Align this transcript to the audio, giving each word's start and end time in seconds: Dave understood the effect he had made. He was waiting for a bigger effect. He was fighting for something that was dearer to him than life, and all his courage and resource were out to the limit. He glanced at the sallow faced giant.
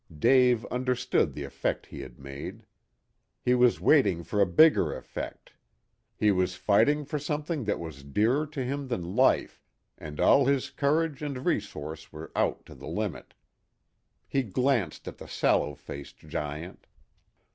Dave 0.17 0.65
understood 0.71 1.33
the 1.35 1.43
effect 1.43 1.85
he 1.85 2.01
had 2.01 2.17
made. 2.17 2.65
He 3.39 3.53
was 3.53 3.79
waiting 3.79 4.23
for 4.23 4.41
a 4.41 4.47
bigger 4.47 4.95
effect. 4.97 5.53
He 6.15 6.31
was 6.31 6.55
fighting 6.55 7.05
for 7.05 7.19
something 7.19 7.65
that 7.65 7.77
was 7.79 8.03
dearer 8.03 8.47
to 8.47 8.63
him 8.63 8.87
than 8.87 9.15
life, 9.15 9.61
and 9.99 10.19
all 10.19 10.45
his 10.47 10.71
courage 10.71 11.21
and 11.21 11.45
resource 11.45 12.11
were 12.11 12.31
out 12.35 12.65
to 12.65 12.73
the 12.73 12.87
limit. 12.87 13.35
He 14.27 14.41
glanced 14.41 15.07
at 15.07 15.19
the 15.19 15.27
sallow 15.27 15.75
faced 15.75 16.17
giant. 16.17 16.87